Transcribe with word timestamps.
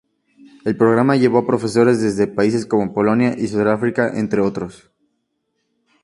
El 0.65 0.75
programa 0.75 1.15
llevó 1.15 1.37
a 1.37 1.45
profesores 1.45 2.01
desde 2.01 2.25
países 2.25 2.65
como 2.65 2.91
Polonia 2.91 3.35
y 3.37 3.45
Sudáfrica, 3.45 4.11
entre 4.17 4.41
otros. 4.41 4.89